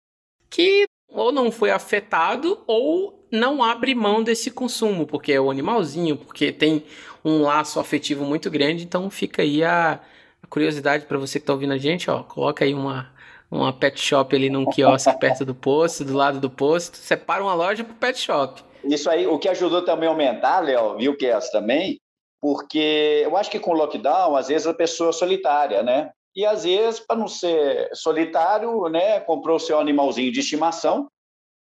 [0.50, 6.18] que ou não foi afetado ou não abre mão desse consumo, porque é o animalzinho,
[6.18, 6.84] porque tem
[7.24, 10.00] um laço afetivo muito grande, então fica aí a,
[10.42, 13.12] a curiosidade para você que está ouvindo a gente, ó, coloca aí uma,
[13.52, 17.54] uma pet shop ali num quiosque perto do posto, do lado do posto, separa uma
[17.54, 18.64] loja para pet shop.
[18.84, 22.00] Isso aí, o que ajudou também a aumentar, Léo, viu que é também,
[22.44, 26.12] porque eu acho que com o lockdown, às vezes a pessoa é solitária, né?
[26.36, 31.08] E às vezes, para não ser solitário, né, comprou seu animalzinho de estimação,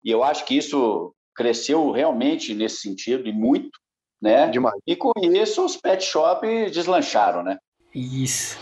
[0.03, 3.71] e eu acho que isso cresceu realmente nesse sentido, e muito,
[4.21, 4.49] né?
[4.49, 4.79] Demais.
[4.85, 7.57] E com isso, os pet shops deslancharam, né?
[7.95, 8.55] Isso.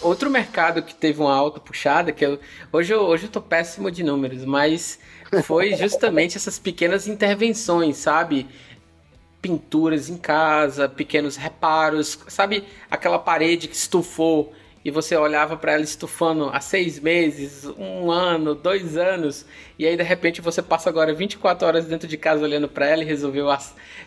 [0.00, 2.38] Outro mercado que teve uma alta puxada, que eu,
[2.72, 4.98] hoje, eu, hoje eu tô péssimo de números, mas
[5.44, 8.46] foi justamente essas pequenas intervenções, sabe?
[9.42, 12.64] Pinturas em casa, pequenos reparos, sabe?
[12.90, 14.52] Aquela parede que estufou
[14.88, 19.44] e você olhava para ela estufando há seis meses, um ano, dois anos,
[19.78, 23.02] e aí de repente você passa agora 24 horas dentro de casa olhando para ela
[23.02, 23.48] e resolveu,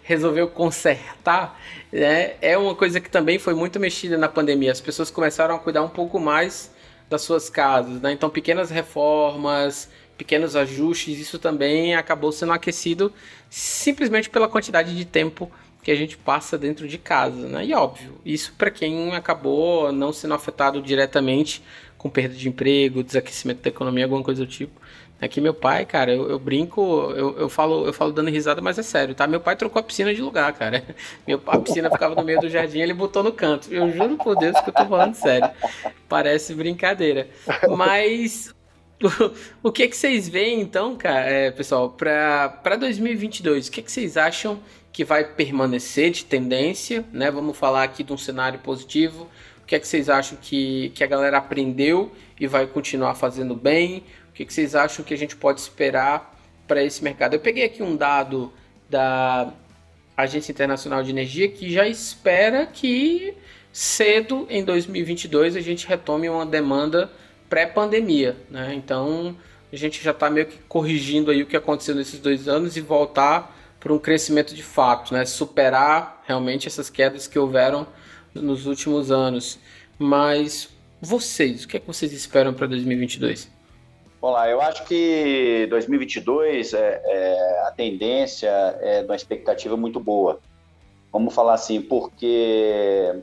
[0.01, 2.33] resolveu consertar, né?
[2.41, 4.71] é uma coisa que também foi muito mexida na pandemia.
[4.71, 6.71] As pessoas começaram a cuidar um pouco mais
[7.07, 8.11] das suas casas, né?
[8.11, 13.13] então pequenas reformas, pequenos ajustes, isso também acabou sendo aquecido
[13.51, 15.51] simplesmente pela quantidade de tempo
[15.83, 17.65] que a gente passa dentro de casa, né?
[17.65, 21.63] E óbvio, isso para quem acabou não sendo afetado diretamente
[21.97, 24.81] com perda de emprego, desaquecimento da economia, alguma coisa do tipo.
[25.21, 26.81] Aqui meu pai, cara, eu, eu brinco,
[27.15, 29.27] eu, eu, falo, eu falo dando risada, mas é sério, tá?
[29.27, 30.83] Meu pai trocou a piscina de lugar, cara.
[31.27, 33.71] Meu, a piscina ficava no meio do jardim, ele botou no canto.
[33.71, 35.47] Eu juro por Deus que eu tô falando sério.
[36.09, 37.27] Parece brincadeira.
[37.69, 38.51] Mas
[39.63, 43.67] o, o que que vocês veem então, cara, é, pessoal, para 2022?
[43.67, 44.59] O que que vocês acham
[44.91, 47.31] que vai permanecer de tendência, né?
[47.31, 49.29] Vamos falar aqui de um cenário positivo.
[49.63, 53.55] O que é que vocês acham que, que a galera aprendeu e vai continuar fazendo
[53.55, 54.03] bem?
[54.29, 57.33] O que, é que vocês acham que a gente pode esperar para esse mercado?
[57.33, 58.51] Eu peguei aqui um dado
[58.89, 59.53] da
[60.15, 63.33] Agência Internacional de Energia que já espera que
[63.71, 67.09] cedo em 2022 a gente retome uma demanda
[67.49, 68.73] pré-pandemia, né?
[68.75, 69.35] Então
[69.71, 72.81] a gente já está meio que corrigindo aí o que aconteceu nesses dois anos e
[72.81, 75.25] voltar para um crescimento de fato, né?
[75.25, 77.87] superar realmente essas quedas que houveram
[78.33, 79.59] nos últimos anos.
[79.97, 80.69] Mas
[81.01, 83.51] vocês, o que é que vocês esperam para 2022?
[84.21, 90.39] Olá, eu acho que 2022 é, é, a tendência é de uma expectativa muito boa.
[91.11, 93.15] Vamos falar assim, porque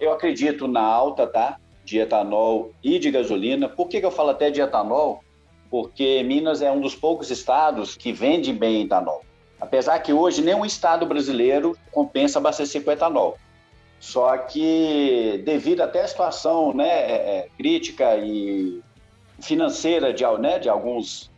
[0.00, 1.58] eu acredito na alta, tá?
[1.84, 3.68] De etanol e de gasolina.
[3.68, 5.22] Por que, que eu falo até de etanol?
[5.70, 9.22] Porque Minas é um dos poucos estados que vende bem etanol.
[9.64, 13.38] Apesar que hoje nenhum estado brasileiro compensa abastecer com etanol.
[13.98, 18.82] Só que devido até à situação né, é, é, crítica e
[19.40, 21.30] financeira de, né, de alguns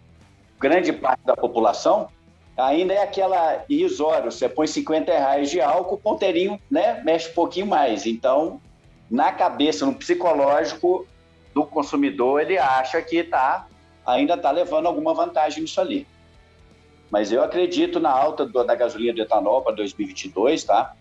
[0.58, 2.08] grande parte da população,
[2.56, 4.32] ainda é aquela irrisório.
[4.32, 8.06] Você põe 50 reais de álcool, o ponteirinho né, mexe um pouquinho mais.
[8.06, 8.60] Então,
[9.08, 11.06] na cabeça, no psicológico
[11.54, 13.68] do consumidor, ele acha que tá,
[14.04, 16.04] ainda está levando alguma vantagem nisso ali.
[17.10, 20.94] Mas eu acredito na alta do, da gasolina do etanol para 2022, tá?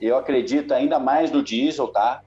[0.00, 2.22] Eu acredito ainda mais no diesel, tá?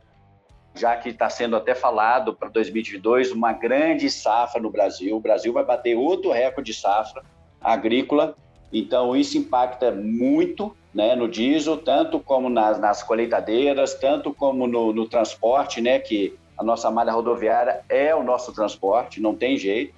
[0.75, 5.15] Já que está sendo até falado para 2022 uma grande safra no Brasil.
[5.15, 7.23] O Brasil vai bater outro recorde de safra
[7.61, 8.35] agrícola.
[8.71, 14.93] Então, isso impacta muito né, no diesel, tanto como nas, nas colheitadeiras, tanto como no,
[14.93, 15.99] no transporte, né?
[15.99, 19.93] Que a nossa malha rodoviária é o nosso transporte, não tem jeito.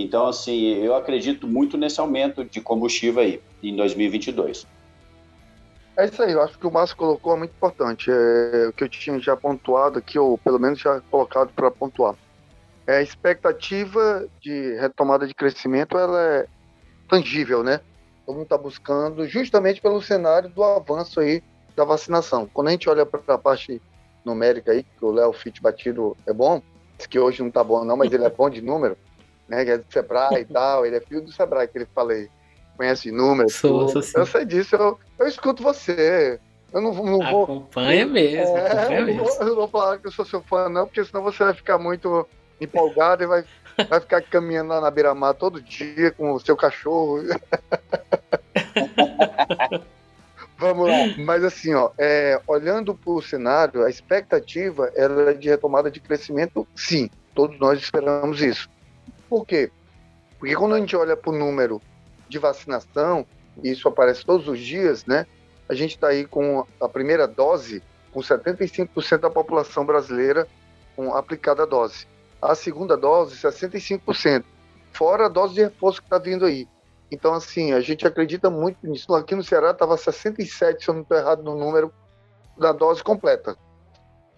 [0.00, 4.64] Então, assim, eu acredito muito nesse aumento de combustível aí em 2022.
[5.96, 8.08] É isso aí, eu acho que o Márcio colocou é muito importante.
[8.08, 12.14] É, o que eu tinha já pontuado aqui, ou pelo menos já colocado para pontuar.
[12.86, 16.46] É, a expectativa de retomada de crescimento ela é
[17.08, 17.80] tangível, né?
[18.24, 21.42] Todo mundo está buscando, justamente pelo cenário do avanço aí
[21.74, 22.48] da vacinação.
[22.54, 23.82] Quando a gente olha para a parte
[24.24, 26.62] numérica aí, que o Léo Fit batido é bom,
[27.10, 28.96] que hoje não tá bom não, mas ele é bom de número,
[29.48, 29.64] né?
[29.64, 32.28] Que é do Sebrae e tal, ele é filho do Sebrae, que ele falei,
[32.76, 33.54] conhece números.
[33.54, 36.38] Sou, sou, eu sei disso, eu, eu escuto você.
[36.72, 37.44] Eu não, não vou.
[37.44, 38.56] Acompanha mesmo.
[38.56, 39.24] É, acompanha eu, mesmo.
[39.24, 41.54] Vou, eu não vou falar que eu sou seu fã, não, porque senão você vai
[41.54, 42.28] ficar muito
[42.60, 43.44] empolgado e vai,
[43.88, 47.22] vai ficar caminhando lá na beira-mar todo dia com o seu cachorro.
[50.58, 50.96] Vamos lá.
[51.18, 56.66] Mas assim, ó, é, olhando para o cenário, a expectativa era de retomada de crescimento,
[56.74, 57.08] sim.
[57.32, 58.68] Todos nós esperamos isso.
[59.28, 59.70] Por quê?
[60.38, 61.80] Porque quando a gente olha para o número
[62.28, 63.26] de vacinação,
[63.62, 65.26] e isso aparece todos os dias, né?
[65.68, 70.46] A gente está aí com a primeira dose, com 75% da população brasileira
[70.96, 72.06] com aplicada a dose.
[72.40, 74.44] A segunda dose, 65%.
[74.92, 76.66] Fora a dose de reforço que está vindo aí.
[77.10, 79.14] Então, assim, a gente acredita muito nisso.
[79.14, 81.92] Aqui no Ceará estava 67, se eu não estou errado no número,
[82.56, 83.56] da dose completa.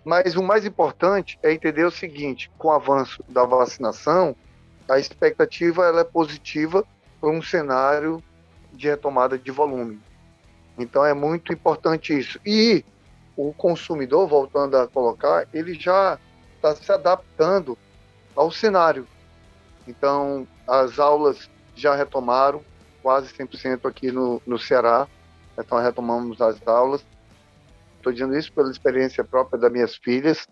[0.04, 4.36] Mas o mais importante é entender o seguinte: com o avanço da vacinação,
[4.90, 6.84] a expectativa ela é positiva
[7.20, 8.22] para um cenário
[8.72, 10.00] de retomada de volume.
[10.76, 12.40] Então é muito importante isso.
[12.44, 12.84] E
[13.36, 16.18] o consumidor, voltando a colocar, ele já
[16.56, 17.78] está se adaptando
[18.34, 19.06] ao cenário.
[19.86, 22.62] Então, as aulas já retomaram,
[23.02, 25.06] quase 100% aqui no, no Ceará.
[25.56, 27.04] Então, retomamos as aulas.
[27.96, 30.48] Estou dizendo isso pela experiência própria das minhas filhas.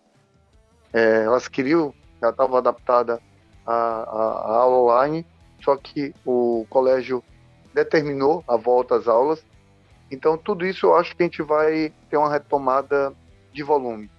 [0.92, 3.20] É, elas queriam, já estavam adaptadas
[3.68, 5.26] à, à, à aula online,
[5.62, 7.22] só que o colégio
[7.74, 9.44] determinou a volta às aulas.
[10.10, 13.12] Então, tudo isso eu acho que a gente vai ter uma retomada
[13.52, 14.10] de volume.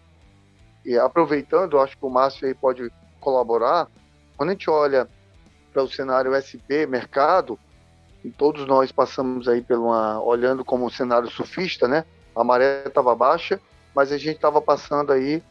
[0.85, 3.87] E aproveitando, acho que o Márcio aí pode colaborar.
[4.37, 5.09] Quando a gente olha
[5.73, 7.57] para o cenário SP, mercado,
[8.23, 12.05] e todos nós passamos aí por uma, olhando como um cenário surfista, né?
[12.35, 13.59] A maré estava baixa,
[13.95, 15.41] mas a gente estava passando aí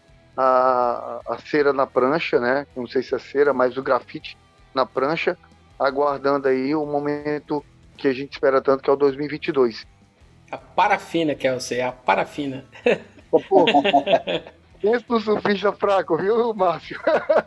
[0.40, 2.64] a, a cera na prancha, né?
[2.76, 4.38] Não sei se é cera, mas o grafite
[4.72, 5.36] na prancha,
[5.76, 7.64] aguardando aí o momento
[7.96, 9.84] que a gente espera tanto, que é o 2022.
[10.48, 12.64] A parafina, Kelsey, a parafina.
[14.80, 17.00] Pensa no surfista fraco, viu, Márcio?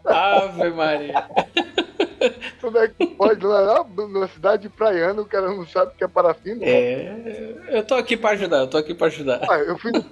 [0.06, 1.30] Ave Maria.
[2.62, 6.08] Como é que pode lá na cidade praiana o cara não sabe o que é
[6.08, 6.64] parafina?
[6.64, 9.42] É, eu tô aqui pra ajudar, eu tô aqui pra ajudar.
[9.50, 10.06] Ah, eu fui no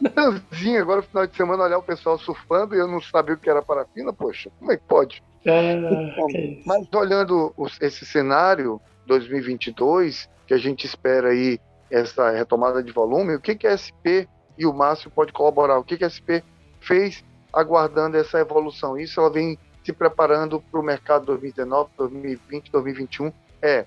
[0.79, 3.49] agora no final de semana olhar o pessoal surfando e eu não sabia o que
[3.49, 5.23] era parafina, poxa, como é que pode?
[5.45, 6.27] É, então,
[6.65, 13.39] mas olhando esse cenário 2022, que a gente espera aí essa retomada de volume, o
[13.39, 14.27] que que a SP
[14.57, 15.77] e o Márcio pode colaborar?
[15.77, 16.43] O que que a SP
[16.81, 17.23] fez
[17.53, 18.97] aguardando essa evolução?
[18.97, 19.57] Isso ela vem
[19.89, 23.85] se preparando para o mercado 2019, 2020, 2021 é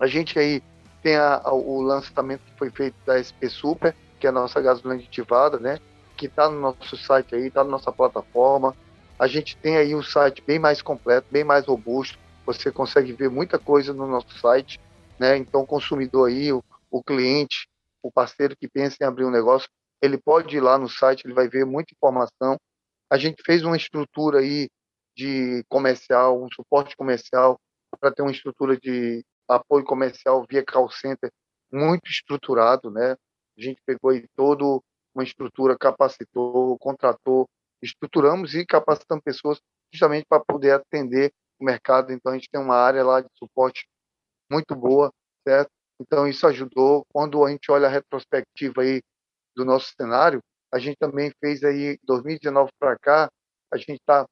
[0.00, 0.60] a gente aí
[1.00, 4.60] tem a, a, o lançamento que foi feito da SP Super, que é a nossa
[4.60, 5.78] gasolina aditivada, né?
[6.16, 8.74] Que está no nosso site aí, está na nossa plataforma.
[9.16, 12.18] A gente tem aí um site bem mais completo, bem mais robusto.
[12.44, 14.80] Você consegue ver muita coisa no nosso site,
[15.20, 15.36] né?
[15.36, 17.68] Então, o consumidor aí, o, o cliente,
[18.02, 19.68] o parceiro que pensa em abrir um negócio,
[20.02, 22.56] ele pode ir lá no site, ele vai ver muita informação.
[23.08, 24.68] A gente fez uma estrutura aí
[25.18, 27.60] de comercial, um suporte comercial
[28.00, 31.28] para ter uma estrutura de apoio comercial via call center
[31.72, 33.16] muito estruturado, né?
[33.58, 34.80] A gente pegou aí todo
[35.12, 37.48] uma estrutura, capacitou, contratou,
[37.82, 39.58] estruturamos e capacitamos pessoas
[39.92, 42.12] justamente para poder atender o mercado.
[42.12, 43.88] Então a gente tem uma área lá de suporte
[44.48, 45.12] muito boa,
[45.46, 45.70] certo?
[46.00, 47.04] Então isso ajudou.
[47.12, 49.02] Quando a gente olha a retrospectiva aí
[49.56, 50.38] do nosso cenário,
[50.72, 53.28] a gente também fez aí 2019 para cá,
[53.72, 54.24] a gente está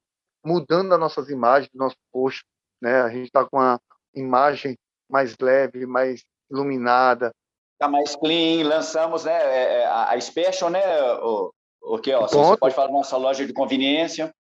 [0.47, 2.45] mudando as nossas imagens do nosso post,
[2.81, 3.03] né?
[3.03, 3.81] A gente está com uma
[4.15, 4.79] imagem
[5.11, 7.33] mais leve, mais iluminada.
[7.73, 10.81] Está mais clean, lançamos né, é, é, a Special, né,
[11.21, 14.33] o, o que, ó, você pode falar da nossa loja de conveniência.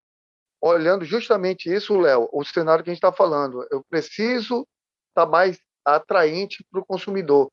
[0.62, 4.66] Olhando justamente isso, Léo, o cenário que a gente está falando, eu preciso
[5.10, 7.50] estar tá mais atraente para o consumidor.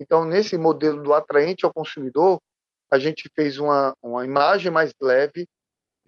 [0.00, 2.40] Então, nesse modelo do atraente ao consumidor,
[2.90, 5.46] a gente fez uma, uma imagem mais leve,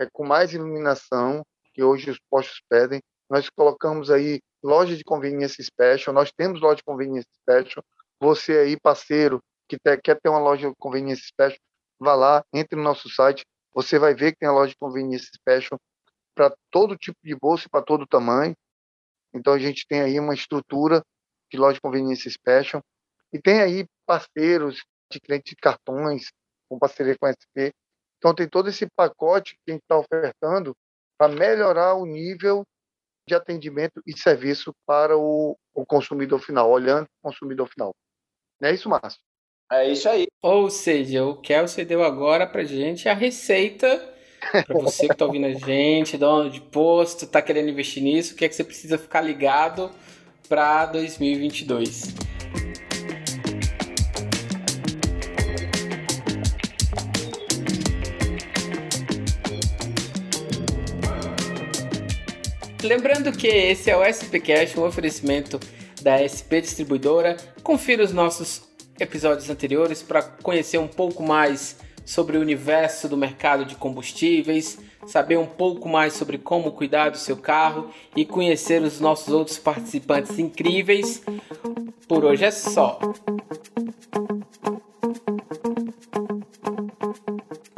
[0.01, 3.01] é, com mais iluminação, que hoje os postos pedem.
[3.29, 7.85] Nós colocamos aí loja de conveniência special, nós temos loja de conveniência special.
[8.21, 11.59] Você aí, parceiro, que quer ter uma loja de conveniência special,
[11.99, 13.45] vá lá, entre no nosso site,
[13.75, 15.81] você vai ver que tem a loja de conveniência special
[16.35, 18.55] para todo tipo de bolsa e para todo tamanho.
[19.35, 21.03] Então a gente tem aí uma estrutura
[21.51, 22.83] de loja de conveniência special
[23.33, 26.31] e tem aí parceiros de clientes de cartões
[26.69, 27.73] com parceria com a SP.
[28.19, 30.77] Então tem todo esse pacote que a gente está ofertando
[31.19, 32.65] para melhorar o nível
[33.27, 37.95] de atendimento e serviço para o, o consumidor final, olhando o consumidor final.
[38.61, 39.21] Não é isso, Márcio?
[39.71, 40.27] É isso aí.
[40.43, 44.13] Ou seja, o Kelsey deu agora pra gente a receita
[44.67, 48.37] para você que tá ouvindo a gente, dono de posto, tá querendo investir nisso, o
[48.37, 49.91] que é que você precisa ficar ligado
[50.49, 52.32] para 2022.
[62.83, 65.61] Lembrando que esse é o SP Cash, um oferecimento
[66.03, 67.37] da SP Distribuidora.
[67.63, 68.63] Confira os nossos
[68.99, 75.39] episódios anteriores para conhecer um pouco mais sobre o universo do mercado de combustíveis, saber
[75.39, 80.37] um pouco mais sobre como cuidar do seu carro e conhecer os nossos outros participantes
[80.39, 81.23] incríveis.
[82.09, 82.99] Por hoje é só.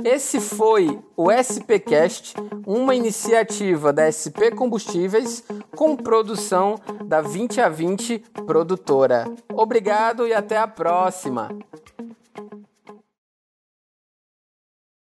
[0.04, 2.34] Esse foi o SPcast,
[2.66, 5.42] uma iniciativa da SP Combustíveis
[5.74, 6.74] com produção
[7.06, 9.24] da 20 a 20 produtora.
[9.50, 11.48] Obrigado e até a próxima.